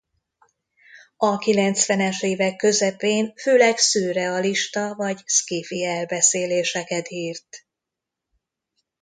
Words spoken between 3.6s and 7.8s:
szürrealista vagy sci-fi elbeszéléseket írt.